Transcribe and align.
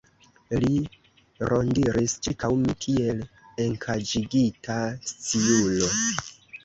Li 0.61 0.77
rondiris 1.51 2.15
ĉirkaŭ 2.27 2.51
mi, 2.63 2.75
kiel 2.85 3.21
enkaĝigita 3.67 4.79
sciuro. 5.13 5.93